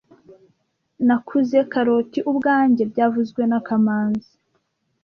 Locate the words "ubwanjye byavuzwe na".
2.31-3.59